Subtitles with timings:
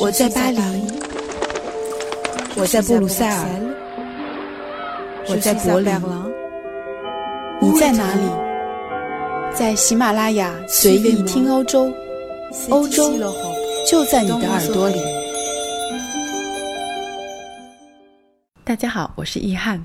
[0.00, 0.58] 我在巴黎，
[2.56, 3.46] 我在布鲁塞尔，
[5.28, 5.94] 我在柏林，
[7.60, 8.22] 你在哪里？
[9.54, 11.92] 在喜马拉雅随意听欧洲，
[12.70, 13.12] 欧洲
[13.86, 14.98] 就在你的耳朵里。
[18.64, 19.84] 大家好，我是易翰。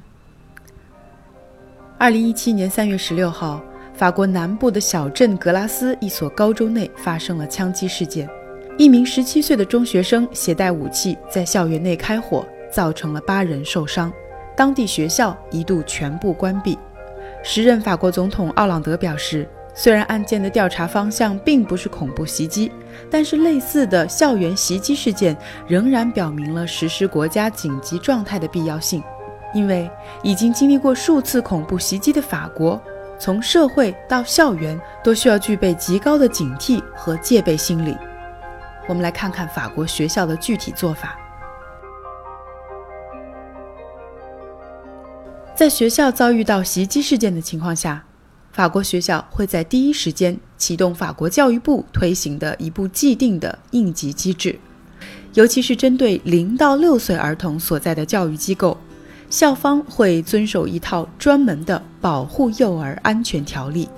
[1.97, 3.61] 二零一七年三月十六号，
[3.93, 8.29] 法国南部的小镇格拉斯一所高中内发生了枪击事件。
[8.77, 14.13] 一名十七岁的中学生携带武器在校园内开火，造成了八人受伤，
[14.55, 16.77] 当地学校一度全部关闭。
[17.43, 22.71] 时任法国总统奥朗德表示，虽然案件的调查方向并不是恐怖袭击，
[23.09, 25.35] 但是类似的校园袭击事件
[25.67, 29.01] 仍然表明了实施国家紧急状态的必要性，
[29.55, 29.89] 因为
[30.21, 32.79] 已经经历过数次恐怖袭击的法国，
[33.17, 37.97] 从社会到校园都需要具备极高的警惕和戒备心理。
[38.87, 41.17] 我们来看看法国学校的具体做法。
[45.55, 48.03] 在学校遭遇到袭击事件的情况下，
[48.51, 54.59] 法国学校会在第一时间启动法国教育部推行的一部既定的应急机制，
[55.33, 58.77] 尤其是针对零到六岁儿童所在的教育机构，
[59.31, 63.89] 校方会遵守一套专门的保护幼儿安全条例，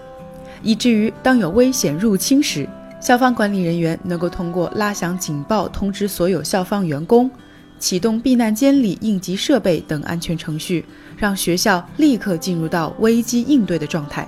[0.63, 2.67] 以至于当有危险入侵时。
[2.99, 7.31] 校方管理人员能够通过拉响警报通知所有校方员工，
[7.79, 10.83] 启动避难监理应急设备等安全程序，
[11.17, 14.27] 让学校立刻进入到危机应对的状态。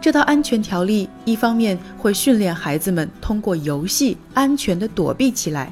[0.00, 5.70] 这套安全条例一方面会训练孩子们通过游戏安全地躲避起来，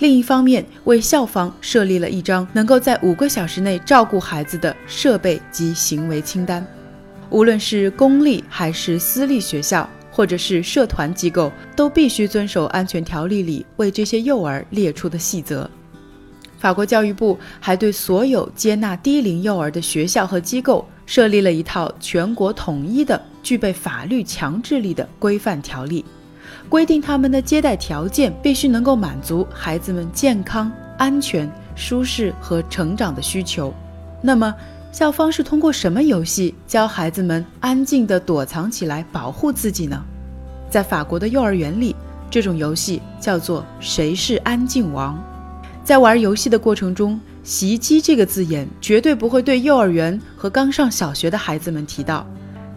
[0.00, 6.66] 另一方面为校方设立了一张能够在五个小时内照顾孩子的设备及行为清单。
[7.30, 9.88] 无论是公立还是私立学校。
[10.14, 15.68] 或者是社团机构都必须遵守安全条例里为这些幼儿列出的细则。
[16.56, 26.04] 法国教育部还对所有接纳低龄幼儿的学校和机构设立了一套全国统一的、具备法律强制力的规范条例，
[26.68, 33.74] 规定他们的接待条件必须能够满足孩子们健康、安全、舒适和成长的需求。
[34.22, 34.54] 那么，
[34.94, 40.00] 校方是通过什么游戏教孩子们安静地躲藏起来保护自己呢？
[40.70, 41.96] 在法国的幼儿园里，
[42.30, 45.20] 这种游戏叫做“谁是安静王”。
[45.82, 52.24] 在玩游戏的过程中，“袭击”这个字眼绝对不会对幼儿园和刚上小学的孩子们提到。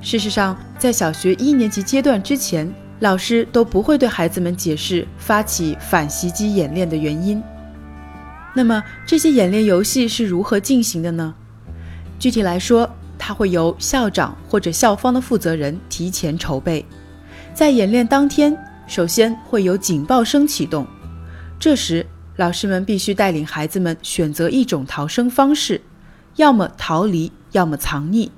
[0.02, 2.68] 事实上，在小学一年级阶段之前，
[3.02, 7.40] 老师都不会对孩子们解释发起反袭击演练的原因。
[8.56, 11.36] 那么，这些演练游戏是如何进行的呢？
[12.20, 16.86] 具体来说，它会由校长或者校方的负责人提前筹备。
[17.54, 18.58] 在演练当天，
[18.88, 20.86] 首先会有警报声启动，
[21.60, 25.82] 这时老师们必须带领孩子们选择一种逃生方式，
[26.36, 28.30] 要么逃离，要么藏匿。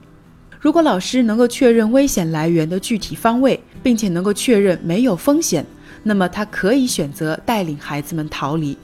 [0.59, 5.65] 如果老师能够确认危险来源的具体方位，并且能够确认没有风险，
[6.03, 8.75] 那么他可以选择带领孩子们逃离；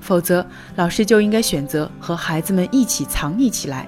[0.00, 3.86] 否则，老师就应该选择和孩子们一起藏匿起来。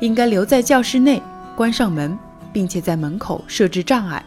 [0.00, 1.22] 应该留在教室内，
[1.56, 2.18] 关上门，
[2.52, 4.24] 并且在门口设置障碍。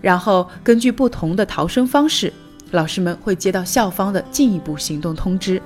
[0.00, 2.32] 然后根据不同的逃生方式，
[2.70, 5.60] 老师们会接到校方的进一步行动通知。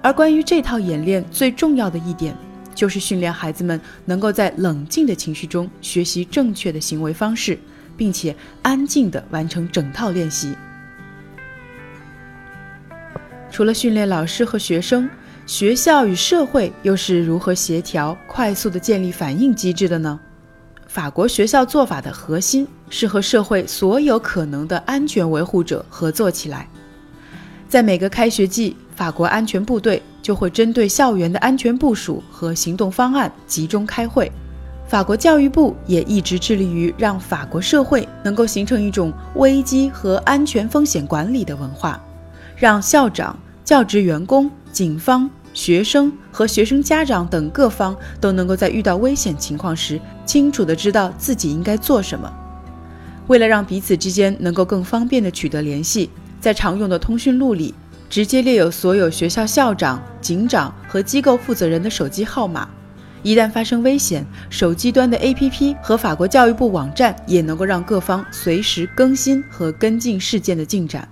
[0.00, 2.34] 而关于这套演练最重要的一点，
[2.74, 7.58] 就是训练孩子们能够在冷静的情绪中学习正确的行为方式，
[7.96, 10.54] 并且安静地完成整套练习。
[13.50, 15.08] 除了训练老师和学生。
[15.48, 20.20] 学校与社会又是如何协调、快速地建立反应机制的呢？
[20.86, 26.68] 法国学校做法的核心是和社会所有可能的安全维护者合作起来。
[27.66, 34.30] 在每个开学季，法国安全部队就会针对校园的安全部署和行动方案集中开会。
[34.86, 41.98] 法国教育部也一直致力于让法国社会能够形成一种危机和安全风险管理的文化，
[42.54, 43.34] 让校长、
[43.64, 45.28] 教职员工、警方。
[45.58, 52.32] 学生和学生家长等各方都能够在遇到危险情况时，清楚地知道自己应该做什么。
[53.26, 56.10] 为了让彼此之间能够更方便地取得联系，
[56.40, 57.74] 在常用的通讯录里
[58.08, 62.68] 直接列有所有学校校长、警长和机构负责人的手机号码。
[63.24, 71.08] 一旦发生危险，手机端的 APP 和法国教育部网站也能够让各方随时更新和跟进事件的进展。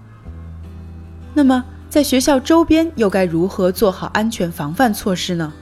[1.34, 5.52] 那么，在学校周边又该如何做好安全防范措施呢？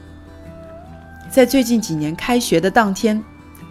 [1.31, 3.23] 在最近几年开学的当天，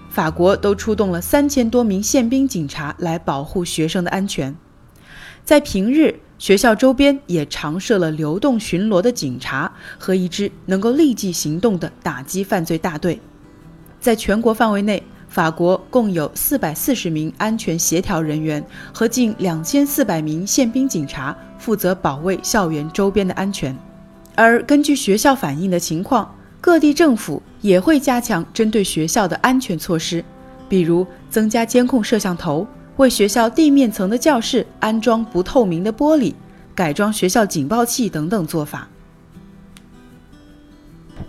[0.10, 4.56] 法国都出动了三千多名宪兵警察来保护学生的安全。
[5.44, 13.20] 在平日，学校周边也常设了流动巡逻的警察和一支能够立即行动的打击犯罪大队。
[14.00, 18.63] 在全国范围内，法国共有四百四十名安全协调人员
[18.94, 23.75] 和近两千四百名宪兵警察负责保卫校园周边的安全。
[24.35, 30.24] 而根据学校反映的情况，各地政府也会加强针对学校的安全措施，
[30.69, 32.68] 比如增加监控摄像头。
[32.97, 36.35] 为学校地面层的教室安装不透明的玻璃，
[36.75, 38.88] 改装学校警报器等等做法。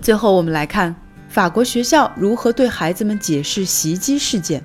[0.03, 0.95] 最后，我们来看
[1.35, 4.63] 法国学校如何对孩子们解释袭击事件。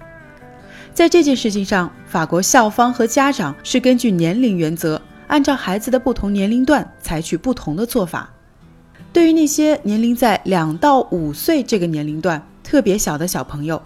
[0.94, 8.32] 在这件事情上，法国校方和家长是根据年龄原则，按照孩子的不同年龄段采取不同的做法。
[9.12, 13.82] 对于那些年龄在两到五岁这个年龄段特别小的小朋友，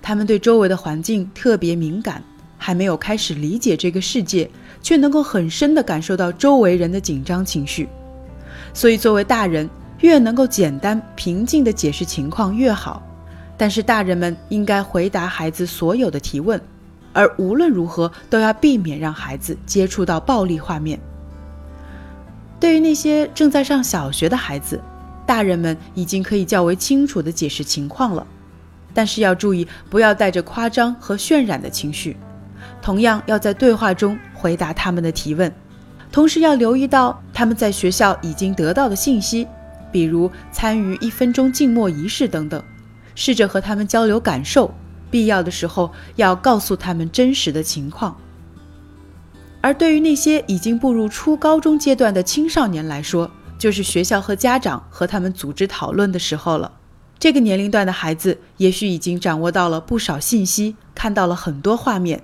[0.00, 2.24] 他们对周围的环境特别敏感。
[2.56, 4.48] 还没有开始理解这个世界，
[4.80, 7.88] 却能够很深地感受到周围人的紧张情绪。
[8.72, 9.68] 所以，作为大人，
[10.02, 13.02] 越能够简单平静地解释情况越好。
[13.56, 16.60] 但是，大人们应该回答孩子所有的提问，
[17.12, 20.98] 而无论如何都要避免让孩子接触到暴力画面。
[22.58, 24.80] 对于那些正在上小学的孩子，
[25.26, 28.26] 大人们已经可以较为清楚地解释情况了，
[28.92, 32.16] 但是要注意，不要带着夸张和渲染的情绪。
[32.80, 35.52] 同样要在对话中回答他们的提问，
[36.10, 39.46] 同时要留意到他们在学校已经得到的信息，
[39.92, 42.62] 比如参与一分钟静默仪式等等，
[43.14, 44.74] 试着和他们交流感受，
[45.10, 48.16] 必要的时候要告诉他们真实的情况。
[49.60, 56.72] 而对于那些已经步入初高中阶段的青少年来说，就是学校和家长和他们组织讨论的时候了。
[57.20, 62.20] 这个年龄段的孩子也许已经掌握到了不少信息，看到了很多画面。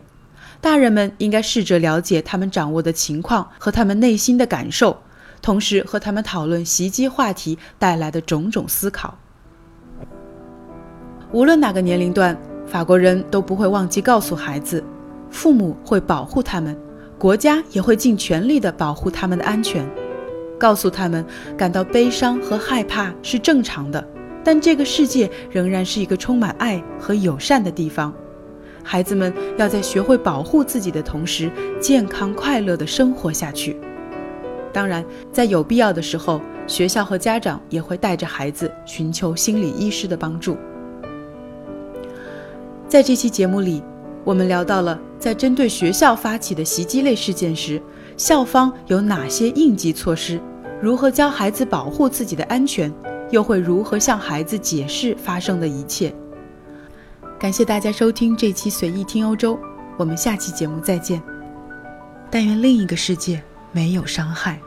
[0.60, 5.00] 大人们应该试着了解他们掌握的情况和他们内心的感受，
[5.40, 9.16] 同时和他们讨论袭击话题带来的种种思考。
[11.32, 12.36] 无论哪个年龄段，
[12.66, 14.82] 法国人都不会忘记告诉孩子，
[15.30, 16.76] 父母会保护他们，
[17.18, 19.86] 国家也会尽全力地保护他们的安全。
[20.58, 21.24] 告诉他们，
[21.56, 24.04] 感到悲伤和害怕是正常的，
[24.42, 28.12] 但这个世界仍然是一个充满爱和友善的地方。
[28.82, 33.78] 孩子们要在学会保护自己的同时，健康快乐地生活下去。
[34.78, 40.56] 当然，在有必要的时候，学校和家长也会带着孩子寻求心理医师的帮助。
[42.86, 43.82] 在这期节目里，
[44.22, 47.82] 我们聊到了在针对学校发起的袭击类事件时，
[48.16, 50.40] 校方有哪些应急措施，
[50.80, 52.88] 如何教孩子保护自己的安全，
[53.32, 56.14] 又会如何向孩子解释发生的一切。
[57.36, 59.58] 感谢大家收听这期随意听欧洲，
[59.96, 61.20] 我们下期节目再见。
[62.30, 63.42] 但愿另一个世界
[63.72, 64.60] 没有伤害。